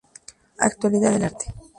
Actualidad 0.57 1.11
del 1.11 1.25
arte. 1.25 1.53